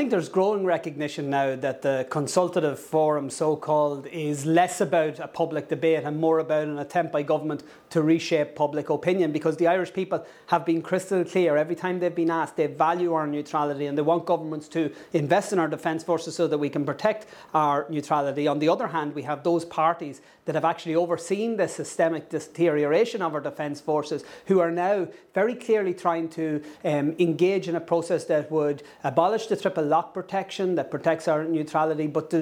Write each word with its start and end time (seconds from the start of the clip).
think 0.00 0.10
there's 0.10 0.30
growing 0.30 0.64
recognition 0.64 1.28
now 1.28 1.54
that 1.54 1.82
the 1.82 2.06
consultative 2.08 2.78
forum, 2.78 3.28
so 3.28 3.54
called, 3.54 4.06
is 4.06 4.46
less 4.46 4.80
about 4.80 5.18
a 5.18 5.28
public 5.28 5.68
debate 5.68 6.04
and 6.04 6.18
more 6.18 6.38
about 6.38 6.66
an 6.66 6.78
attempt 6.78 7.12
by 7.12 7.22
government 7.22 7.62
to 7.90 8.00
reshape 8.00 8.54
public 8.54 8.88
opinion 8.88 9.30
because 9.30 9.58
the 9.58 9.66
Irish 9.66 9.92
people 9.92 10.24
have 10.46 10.64
been 10.64 10.80
crystal 10.80 11.22
clear 11.22 11.54
every 11.54 11.74
time 11.74 12.00
they've 12.00 12.14
been 12.14 12.30
asked 12.30 12.56
they 12.56 12.66
value 12.66 13.12
our 13.12 13.26
neutrality 13.26 13.84
and 13.84 13.98
they 13.98 14.02
want 14.02 14.24
governments 14.24 14.68
to 14.68 14.90
invest 15.12 15.52
in 15.52 15.58
our 15.58 15.68
defence 15.68 16.02
forces 16.02 16.34
so 16.34 16.48
that 16.48 16.56
we 16.56 16.70
can 16.70 16.86
protect 16.86 17.26
our 17.52 17.86
neutrality. 17.90 18.48
On 18.48 18.58
the 18.58 18.70
other 18.70 18.86
hand, 18.86 19.14
we 19.14 19.24
have 19.24 19.42
those 19.42 19.66
parties 19.66 20.22
that 20.46 20.54
have 20.54 20.64
actually 20.64 20.94
overseen 20.94 21.58
the 21.58 21.68
systemic 21.68 22.30
deterioration 22.30 23.20
of 23.20 23.34
our 23.34 23.40
defence 23.40 23.80
forces 23.80 24.24
who 24.46 24.60
are 24.60 24.70
now 24.70 25.06
very 25.34 25.54
clearly 25.54 25.92
trying 25.92 26.28
to 26.28 26.62
um, 26.84 27.14
engage 27.18 27.68
in 27.68 27.76
a 27.76 27.80
process 27.80 28.24
that 28.24 28.50
would 28.50 28.82
abolish 29.04 29.46
the 29.46 29.56
triple 29.56 29.84
lock 29.90 30.14
protection 30.14 30.76
that 30.76 30.90
protects 30.90 31.28
our 31.28 31.44
neutrality, 31.44 32.06
but 32.06 32.30
to 32.30 32.40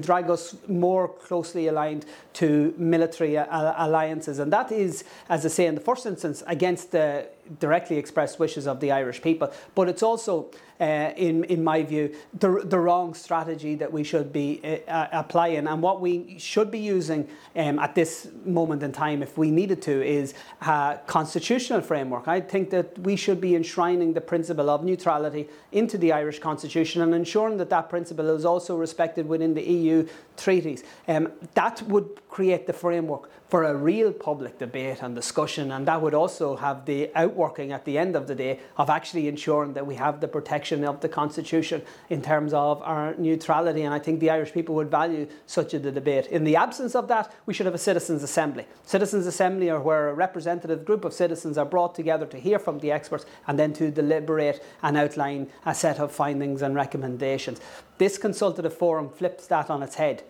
drag 0.00 0.28
us 0.28 0.54
more 0.68 1.08
closely 1.08 1.68
aligned 1.68 2.04
to 2.34 2.74
military 2.76 3.36
alliances. 3.36 4.38
And 4.38 4.52
that 4.52 4.70
is, 4.70 5.04
as 5.28 5.46
I 5.46 5.48
say, 5.48 5.66
in 5.66 5.74
the 5.74 5.80
first 5.80 6.04
instance, 6.06 6.42
against 6.46 6.90
the 6.90 7.28
directly 7.58 7.98
expressed 7.98 8.38
wishes 8.38 8.66
of 8.66 8.80
the 8.80 8.92
Irish 8.92 9.20
people. 9.22 9.52
But 9.74 9.88
it's 9.88 10.02
also, 10.02 10.50
uh, 10.80 11.12
in, 11.16 11.44
in 11.44 11.62
my 11.64 11.82
view, 11.82 12.14
the, 12.38 12.62
the 12.64 12.78
wrong 12.78 13.14
strategy 13.14 13.74
that 13.76 13.92
we 13.92 14.04
should 14.04 14.32
be 14.32 14.60
uh, 14.62 14.90
uh, 14.90 15.08
applying. 15.12 15.66
And 15.66 15.82
what 15.82 16.00
we 16.00 16.38
should 16.38 16.70
be 16.70 16.78
using 16.78 17.28
um, 17.56 17.78
at 17.78 17.94
this 17.94 18.28
moment 18.44 18.82
in 18.82 18.92
time, 18.92 19.22
if 19.22 19.36
we 19.36 19.50
needed 19.50 19.82
to, 19.82 20.02
is 20.06 20.34
a 20.60 21.00
constitutional 21.06 21.80
framework. 21.80 22.28
I 22.28 22.40
think 22.40 22.70
that 22.70 22.98
we 22.98 23.16
should 23.16 23.40
be 23.40 23.54
enshrining 23.54 24.12
the 24.12 24.20
principle 24.20 24.70
of 24.70 24.84
neutrality 24.84 25.48
into 25.72 25.98
the 25.98 26.12
Irish 26.12 26.38
constitution 26.38 27.02
and 27.02 27.14
ensuring 27.14 27.56
that 27.58 27.70
that 27.70 27.88
principle 27.88 28.30
is 28.30 28.44
also 28.44 28.76
respected 28.76 29.26
within 29.26 29.54
the 29.54 29.62
EU 29.62 30.06
treaties. 30.36 30.84
Um, 31.08 31.32
that 31.54 31.82
would 31.82 32.20
create 32.28 32.66
the 32.66 32.72
framework 32.72 33.30
for 33.48 33.64
a 33.64 33.74
real 33.74 34.12
public 34.12 34.58
debate 34.58 35.02
and 35.02 35.14
discussion, 35.14 35.72
and 35.72 35.86
that 35.86 36.00
would 36.00 36.14
also 36.14 36.56
have 36.56 36.86
the 36.86 37.10
outworking 37.32 37.72
at 37.72 37.84
the 37.84 37.96
end 37.96 38.14
of 38.14 38.26
the 38.26 38.34
day 38.34 38.60
of 38.76 38.90
actually 38.90 39.26
ensuring 39.26 39.72
that 39.72 39.86
we 39.86 39.94
have 39.94 40.20
the 40.20 40.28
protection 40.28 40.84
of 40.84 41.00
the 41.00 41.08
Constitution 41.08 41.82
in 42.10 42.20
terms 42.20 42.52
of 42.52 42.82
our 42.82 43.14
neutrality. 43.14 43.82
And 43.82 43.94
I 43.94 43.98
think 43.98 44.20
the 44.20 44.30
Irish 44.30 44.52
people 44.52 44.74
would 44.74 44.90
value 44.90 45.26
such 45.46 45.74
a 45.74 45.78
debate. 45.78 46.26
In 46.26 46.44
the 46.44 46.56
absence 46.56 46.94
of 46.94 47.08
that, 47.08 47.34
we 47.46 47.54
should 47.54 47.66
have 47.66 47.74
a 47.74 47.78
citizens' 47.78 48.22
assembly. 48.22 48.66
Citizens' 48.84 49.26
assembly 49.26 49.70
are 49.70 49.80
where 49.80 50.10
a 50.10 50.14
representative 50.14 50.84
group 50.84 51.04
of 51.04 51.12
citizens 51.12 51.56
are 51.56 51.64
brought 51.64 51.94
together 51.94 52.26
to 52.26 52.38
hear 52.38 52.58
from 52.58 52.78
the 52.80 52.92
experts 52.92 53.24
and 53.46 53.58
then 53.58 53.72
to 53.72 53.90
deliberate 53.90 54.62
and 54.82 54.96
outline 54.96 55.48
a 55.64 55.74
set 55.74 55.98
of 55.98 56.12
findings 56.12 56.62
and 56.62 56.74
recommendations. 56.74 57.60
This 58.02 58.18
consultative 58.18 58.74
forum 58.74 59.10
flips 59.10 59.46
that 59.46 59.70
on 59.70 59.80
its 59.80 59.94
head. 59.94 60.24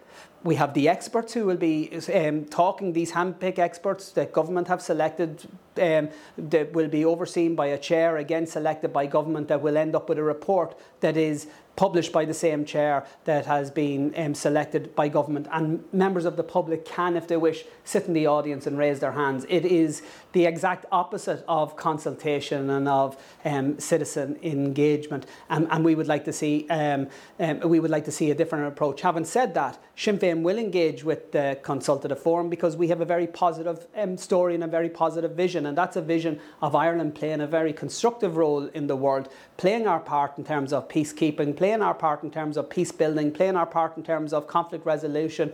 We 0.45 0.57
have 0.57 0.75
the 0.75 0.91
experts 0.91 1.33
who 1.33 1.47
will 1.47 1.57
be 1.57 1.91
um, 2.15 2.45
talking, 2.45 2.93
these 2.93 3.13
handpicked 3.13 3.59
experts 3.59 4.11
that 4.11 4.31
government 4.31 4.69
have 4.69 4.83
selected 4.83 5.49
um, 5.81 6.11
that 6.37 6.75
will 6.75 6.89
be 6.89 7.07
overseen 7.07 7.55
by 7.55 7.69
a 7.69 7.79
chair, 7.79 8.19
again 8.19 8.47
selected 8.47 8.93
by 8.93 9.07
government, 9.07 9.49
that 9.49 9.63
will 9.63 9.79
end 9.79 9.97
up 9.97 10.11
with 10.11 10.19
a 10.19 10.23
report 10.23 10.79
that 11.01 11.17
is 11.17 11.47
published 11.77 12.13
by 12.13 12.25
the 12.25 12.35
same 12.35 12.65
chair 12.65 13.05
that 13.25 13.47
has 13.47 13.71
been 13.71 14.13
um, 14.17 14.35
selected 14.35 14.95
by 14.95 15.09
government. 15.09 15.47
And 15.51 15.85
members 15.93 16.25
of 16.25 16.37
the 16.37 16.43
public 16.43 16.85
can, 16.85 17.17
if 17.17 17.27
they 17.29 17.37
wish, 17.37 17.65
sit 17.85 18.07
in 18.07 18.13
the 18.13 18.27
audience 18.27 18.67
and 18.67 18.79
raise 18.79 19.01
their 19.01 19.13
hands. 19.13 19.47
It 19.49 19.65
is 19.65 20.03
the 20.33 20.47
exact 20.47 20.87
opposite 20.93 21.45
of 21.49 21.77
consultation 21.77 22.71
and 22.71 22.89
of 22.89 23.17
um, 23.45 23.79
citizen 23.79 24.39
engagement. 24.43 25.27
And, 25.49 25.67
and, 25.71 25.85
we 25.85 25.95
would 25.95 26.07
like 26.07 26.25
to 26.27 26.33
see 26.33 26.67
um, 26.71 27.09
um, 27.41 27.61
we 27.61 27.81
would 27.81 27.91
like 27.91 28.05
to 28.05 28.13
see 28.13 28.31
a 28.31 28.35
different 28.35 28.69
approach. 28.69 29.01
Having 29.01 29.25
said 29.25 29.55
that, 29.55 29.79
Sinn 29.97 30.19
Féin 30.19 30.43
will 30.43 30.59
engage 30.59 31.05
with 31.05 31.33
the 31.33 31.59
consultative 31.63 32.21
forum 32.21 32.49
because 32.49 32.77
we 32.77 32.89
have 32.89 33.01
a 33.01 33.05
very 33.05 33.27
positive 33.27 33.87
um, 33.97 34.17
story 34.17 34.55
and 34.55 34.65
a 34.65 34.69
very 34.69 34.89
positive 34.89 35.33
vision, 35.33 35.67
and 35.67 35.77
that's 35.77 35.97
a 35.97 36.03
vision 36.03 36.41
of 36.61 36.75
Ireland 36.75 37.15
playing 37.15 37.41
a 37.41 37.47
very 37.47 37.73
constructive 37.73 38.37
role 38.37 38.67
in 38.69 38.87
the 38.87 38.97
world, 38.97 39.29
playing 39.57 39.87
our 39.87 40.01
part 40.01 40.39
in 40.39 40.45
terms 40.45 40.73
of 40.73 40.89
peacekeeping 40.89 41.57
playing 41.63 41.81
our 41.81 41.95
part 41.95 42.25
in 42.25 42.31
terms 42.33 42.57
of 42.57 42.69
peace 42.69 42.91
building, 42.91 43.31
playing 43.31 43.55
our 43.55 43.65
part 43.65 43.97
in 43.97 44.03
terms 44.03 44.33
of 44.33 44.49
conflict 44.49 44.85
resolution, 44.85 45.53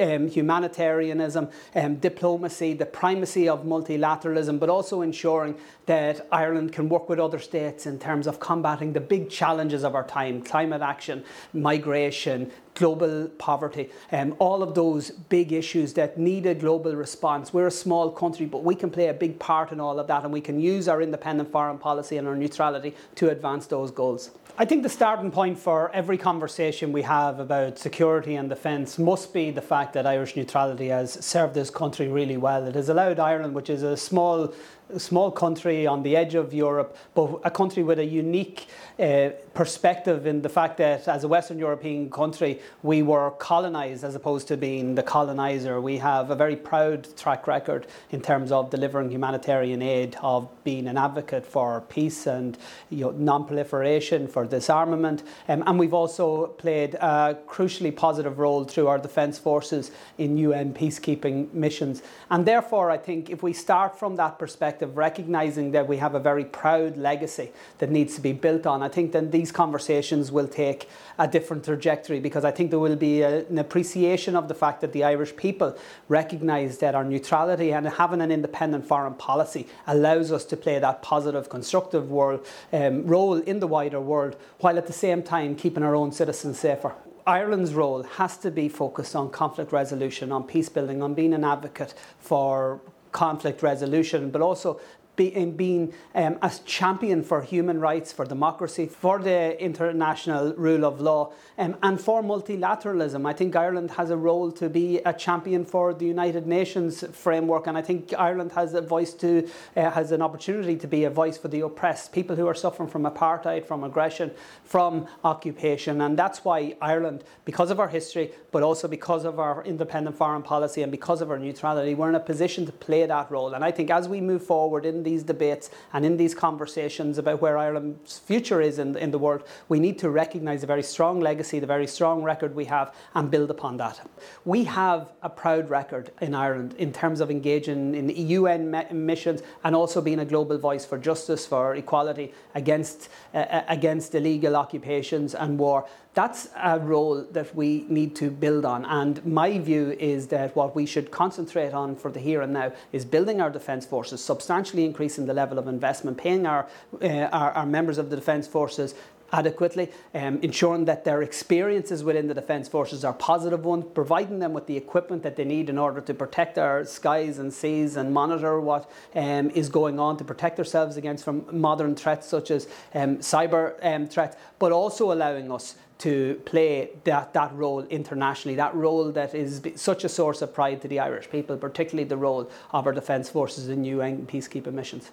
um, 0.00 0.28
humanitarianism, 0.28 1.48
um, 1.74 1.96
diplomacy, 1.96 2.74
the 2.74 2.86
primacy 2.86 3.48
of 3.48 3.64
multilateralism, 3.64 4.58
but 4.58 4.68
also 4.68 5.02
ensuring 5.02 5.56
that 5.86 6.26
Ireland 6.32 6.72
can 6.72 6.88
work 6.88 7.08
with 7.08 7.18
other 7.18 7.38
states 7.38 7.86
in 7.86 7.98
terms 7.98 8.26
of 8.26 8.40
combating 8.40 8.92
the 8.92 9.00
big 9.00 9.30
challenges 9.30 9.84
of 9.84 9.94
our 9.94 10.06
time 10.06 10.42
climate 10.42 10.82
action, 10.82 11.24
migration, 11.52 12.50
global 12.74 13.28
poverty, 13.38 13.90
um, 14.12 14.34
all 14.38 14.62
of 14.62 14.74
those 14.74 15.10
big 15.10 15.52
issues 15.52 15.92
that 15.94 16.18
need 16.18 16.46
a 16.46 16.54
global 16.54 16.94
response. 16.94 17.52
We're 17.52 17.68
a 17.68 17.70
small 17.70 18.10
country, 18.10 18.46
but 18.46 18.64
we 18.64 18.74
can 18.74 18.90
play 18.90 19.08
a 19.08 19.14
big 19.14 19.38
part 19.38 19.72
in 19.72 19.80
all 19.80 19.98
of 19.98 20.06
that, 20.08 20.24
and 20.24 20.32
we 20.32 20.40
can 20.40 20.60
use 20.60 20.88
our 20.88 21.00
independent 21.00 21.52
foreign 21.52 21.78
policy 21.78 22.16
and 22.16 22.26
our 22.26 22.36
neutrality 22.36 22.94
to 23.16 23.30
advance 23.30 23.66
those 23.66 23.90
goals. 23.90 24.30
I 24.56 24.64
think 24.64 24.84
the 24.84 24.88
starting 24.88 25.32
point 25.32 25.58
for 25.58 25.90
every 25.92 26.16
conversation 26.16 26.92
we 26.92 27.02
have 27.02 27.40
about 27.40 27.76
security 27.76 28.36
and 28.36 28.48
defence 28.48 29.00
must 29.00 29.34
be 29.34 29.50
the 29.50 29.60
fact 29.60 29.73
that 29.74 30.06
Irish 30.06 30.36
neutrality 30.36 30.88
has 30.88 31.12
served 31.24 31.54
this 31.54 31.68
country 31.68 32.06
really 32.06 32.36
well. 32.36 32.66
It 32.66 32.76
has 32.76 32.88
allowed 32.88 33.18
Ireland, 33.18 33.54
which 33.54 33.68
is 33.68 33.82
a 33.82 33.96
small 33.96 34.54
small 34.98 35.30
country 35.30 35.86
on 35.86 36.02
the 36.02 36.14
edge 36.16 36.34
of 36.34 36.52
Europe, 36.52 36.96
but 37.14 37.40
a 37.42 37.50
country 37.50 37.82
with 37.82 37.98
a 37.98 38.04
unique 38.04 38.66
uh, 38.98 39.30
perspective 39.54 40.26
in 40.26 40.42
the 40.42 40.48
fact 40.48 40.76
that 40.76 41.08
as 41.08 41.24
a 41.24 41.28
Western 41.28 41.58
European 41.58 42.10
country, 42.10 42.60
we 42.82 43.02
were 43.02 43.30
colonized 43.32 44.04
as 44.04 44.14
opposed 44.14 44.46
to 44.46 44.56
being 44.56 44.94
the 44.94 45.02
colonizer. 45.02 45.80
We 45.80 45.98
have 45.98 46.30
a 46.30 46.36
very 46.36 46.56
proud 46.56 47.16
track 47.16 47.46
record 47.46 47.86
in 48.10 48.20
terms 48.20 48.52
of 48.52 48.70
delivering 48.70 49.10
humanitarian 49.10 49.82
aid, 49.82 50.16
of 50.20 50.48
being 50.64 50.86
an 50.86 50.96
advocate 50.96 51.46
for 51.46 51.80
peace 51.82 52.26
and 52.26 52.56
you 52.90 53.06
know, 53.06 53.10
non 53.12 53.46
proliferation, 53.46 54.28
for 54.28 54.44
disarmament. 54.44 55.22
Um, 55.48 55.64
and 55.66 55.78
we've 55.78 55.94
also 55.94 56.48
played 56.48 56.94
a 56.94 57.38
crucially 57.48 57.94
positive 57.94 58.38
role 58.38 58.64
through 58.64 58.88
our 58.88 58.98
defence 58.98 59.38
forces 59.64 59.90
in 60.18 60.36
UN 60.36 60.74
peacekeeping 60.74 61.52
missions. 61.54 62.02
And 62.30 62.44
therefore, 62.44 62.90
I 62.90 62.98
think 62.98 63.30
if 63.30 63.42
we 63.42 63.54
start 63.54 63.98
from 63.98 64.16
that 64.16 64.38
perspective, 64.38 64.96
recognizing 64.96 65.70
that 65.72 65.88
we 65.88 65.96
have 65.96 66.14
a 66.14 66.20
very 66.20 66.44
proud 66.44 66.98
legacy 66.98 67.50
that 67.78 67.90
needs 67.90 68.14
to 68.16 68.20
be 68.20 68.32
built 68.32 68.66
on, 68.66 68.82
I 68.82 68.88
think 68.88 69.12
then 69.12 69.30
these 69.30 69.50
conversations 69.50 70.30
will 70.30 70.48
take 70.48 70.88
a 71.18 71.26
different 71.26 71.64
trajectory 71.64 72.20
because 72.20 72.44
I 72.44 72.50
think 72.50 72.70
there 72.70 72.78
will 72.78 72.96
be 72.96 73.22
a, 73.22 73.46
an 73.46 73.58
appreciation 73.58 74.36
of 74.36 74.48
the 74.48 74.54
fact 74.54 74.82
that 74.82 74.92
the 74.92 75.02
Irish 75.02 75.34
people 75.34 75.78
recognise 76.08 76.78
that 76.78 76.94
our 76.94 77.04
neutrality 77.04 77.72
and 77.72 77.86
having 77.86 78.20
an 78.20 78.30
independent 78.30 78.86
foreign 78.86 79.14
policy 79.14 79.66
allows 79.86 80.30
us 80.30 80.44
to 80.46 80.56
play 80.58 80.78
that 80.78 81.00
positive, 81.00 81.48
constructive 81.48 82.10
world, 82.10 82.46
um, 82.72 83.06
role 83.06 83.36
in 83.36 83.60
the 83.60 83.66
wider 83.66 84.00
world 84.00 84.36
while 84.60 84.76
at 84.76 84.86
the 84.86 84.92
same 84.92 85.22
time 85.22 85.56
keeping 85.56 85.82
our 85.82 85.94
own 85.94 86.12
citizens 86.12 86.58
safer. 86.58 86.94
Ireland's 87.26 87.74
role 87.74 88.02
has 88.02 88.36
to 88.38 88.50
be 88.50 88.68
focused 88.68 89.16
on 89.16 89.30
conflict 89.30 89.72
resolution, 89.72 90.30
on 90.30 90.44
peace 90.44 90.68
building, 90.68 91.02
on 91.02 91.14
being 91.14 91.32
an 91.32 91.44
advocate 91.44 91.94
for 92.18 92.80
conflict 93.12 93.62
resolution, 93.62 94.30
but 94.30 94.42
also 94.42 94.80
in 95.18 95.56
being 95.56 95.92
um, 96.14 96.38
a 96.42 96.52
champion 96.64 97.22
for 97.22 97.42
human 97.42 97.80
rights, 97.80 98.12
for 98.12 98.24
democracy, 98.24 98.86
for 98.86 99.18
the 99.18 99.60
international 99.62 100.54
rule 100.54 100.84
of 100.84 101.00
law, 101.00 101.32
um, 101.58 101.76
and 101.82 102.00
for 102.00 102.22
multilateralism. 102.22 103.26
I 103.26 103.32
think 103.32 103.54
Ireland 103.54 103.92
has 103.92 104.10
a 104.10 104.16
role 104.16 104.50
to 104.52 104.68
be 104.68 104.98
a 104.98 105.12
champion 105.12 105.64
for 105.64 105.94
the 105.94 106.06
United 106.06 106.46
Nations 106.46 107.04
framework, 107.12 107.66
and 107.66 107.78
I 107.78 107.82
think 107.82 108.12
Ireland 108.18 108.52
has 108.52 108.74
a 108.74 108.80
voice 108.80 109.12
to 109.14 109.48
uh, 109.76 109.90
has 109.90 110.10
an 110.12 110.22
opportunity 110.22 110.76
to 110.76 110.86
be 110.88 111.04
a 111.04 111.10
voice 111.10 111.38
for 111.38 111.48
the 111.48 111.60
oppressed, 111.60 112.12
people 112.12 112.34
who 112.36 112.46
are 112.46 112.54
suffering 112.54 112.88
from 112.88 113.04
apartheid, 113.04 113.66
from 113.66 113.84
aggression, 113.84 114.32
from 114.64 115.06
occupation, 115.22 116.00
and 116.00 116.18
that's 116.18 116.44
why 116.44 116.76
Ireland, 116.80 117.24
because 117.44 117.70
of 117.70 117.78
our 117.78 117.88
history, 117.88 118.32
but 118.50 118.62
also 118.62 118.88
because 118.88 119.24
of 119.24 119.38
our 119.38 119.64
independent 119.64 120.16
foreign 120.16 120.42
policy 120.42 120.82
and 120.82 120.90
because 120.90 121.20
of 121.20 121.30
our 121.30 121.38
neutrality, 121.38 121.94
we're 121.94 122.08
in 122.08 122.14
a 122.14 122.20
position 122.20 122.66
to 122.66 122.72
play 122.72 123.06
that 123.06 123.30
role. 123.30 123.54
And 123.54 123.64
I 123.64 123.70
think 123.70 123.90
as 123.90 124.08
we 124.08 124.20
move 124.20 124.44
forward 124.44 124.84
in 124.84 125.03
these 125.04 125.22
debates 125.22 125.70
and 125.92 126.04
in 126.04 126.16
these 126.16 126.34
conversations 126.34 127.18
about 127.18 127.40
where 127.40 127.56
Ireland's 127.56 128.18
future 128.18 128.60
is 128.60 128.78
in, 128.78 128.96
in 128.96 129.10
the 129.10 129.18
world, 129.18 129.44
we 129.68 129.78
need 129.78 129.98
to 130.00 130.10
recognise 130.10 130.62
a 130.62 130.66
very 130.66 130.82
strong 130.82 131.20
legacy, 131.20 131.58
the 131.58 131.66
very 131.66 131.86
strong 131.86 132.22
record 132.22 132.54
we 132.54 132.64
have, 132.64 132.94
and 133.14 133.30
build 133.30 133.50
upon 133.50 133.76
that. 133.76 134.00
We 134.44 134.64
have 134.64 135.12
a 135.22 135.28
proud 135.28 135.70
record 135.70 136.10
in 136.20 136.34
Ireland 136.34 136.74
in 136.78 136.92
terms 136.92 137.20
of 137.20 137.30
engaging 137.30 137.94
in 137.94 138.08
UN 138.08 138.84
missions 138.90 139.42
and 139.62 139.76
also 139.76 140.00
being 140.00 140.20
a 140.20 140.24
global 140.24 140.58
voice 140.58 140.84
for 140.84 140.98
justice, 140.98 141.46
for 141.46 141.74
equality 141.74 142.32
against, 142.54 143.08
uh, 143.34 143.38
uh 143.38 143.64
against 143.68 144.14
illegal 144.14 144.56
occupations 144.56 145.34
and 145.34 145.58
war 145.58 145.86
that's 146.14 146.48
a 146.56 146.78
role 146.78 147.26
that 147.32 147.54
we 147.54 147.84
need 147.88 148.14
to 148.16 148.30
build 148.30 148.64
on. 148.64 148.84
And 148.84 149.24
my 149.26 149.58
view 149.58 149.96
is 149.98 150.28
that 150.28 150.54
what 150.54 150.74
we 150.74 150.86
should 150.86 151.10
concentrate 151.10 151.74
on 151.74 151.96
for 151.96 152.10
the 152.10 152.20
here 152.20 152.40
and 152.40 152.52
now 152.52 152.72
is 152.92 153.04
building 153.04 153.40
our 153.40 153.50
defence 153.50 153.84
forces, 153.84 154.22
substantially 154.22 154.84
increasing 154.94 155.26
the 155.26 155.34
level 155.34 155.58
of 155.58 155.66
investment, 155.66 156.16
paying 156.16 156.46
our, 156.46 156.68
uh, 157.02 157.08
our, 157.32 157.50
our 157.50 157.66
members 157.66 157.98
of 157.98 158.10
the 158.10 158.16
defence 158.16 158.46
forces 158.46 158.94
adequately, 159.34 159.90
um, 160.14 160.38
ensuring 160.42 160.84
that 160.84 161.04
their 161.04 161.20
experiences 161.22 162.04
within 162.04 162.28
the 162.28 162.34
Defence 162.34 162.68
Forces 162.68 163.04
are 163.04 163.12
positive 163.12 163.64
ones, 163.64 163.84
providing 163.92 164.38
them 164.38 164.52
with 164.52 164.66
the 164.68 164.76
equipment 164.76 165.24
that 165.24 165.34
they 165.34 165.44
need 165.44 165.68
in 165.68 165.76
order 165.76 166.00
to 166.00 166.14
protect 166.14 166.56
our 166.56 166.84
skies 166.84 167.40
and 167.40 167.52
seas 167.52 167.96
and 167.96 168.14
monitor 168.14 168.60
what 168.60 168.88
um, 169.16 169.50
is 169.50 169.68
going 169.68 169.98
on 169.98 170.16
to 170.18 170.24
protect 170.24 170.60
ourselves 170.60 170.96
against 170.96 171.24
from 171.24 171.44
modern 171.50 171.96
threats 171.96 172.28
such 172.28 172.52
as 172.52 172.68
um, 172.94 173.16
cyber 173.18 173.74
um, 173.82 174.06
threats, 174.06 174.36
but 174.60 174.70
also 174.70 175.12
allowing 175.12 175.50
us 175.50 175.74
to 175.98 176.40
play 176.44 176.90
that, 177.04 177.32
that 177.34 177.52
role 177.54 177.82
internationally, 177.86 178.54
that 178.54 178.74
role 178.74 179.10
that 179.10 179.34
is 179.34 179.62
such 179.74 180.04
a 180.04 180.08
source 180.08 180.42
of 180.42 180.54
pride 180.54 180.80
to 180.82 180.88
the 180.88 181.00
Irish 181.00 181.28
people, 181.28 181.56
particularly 181.56 182.08
the 182.08 182.16
role 182.16 182.50
of 182.72 182.86
our 182.86 182.92
defence 182.92 183.28
forces 183.28 183.68
in 183.68 183.84
UN 183.84 184.26
peacekeeping 184.26 184.72
missions. 184.72 185.10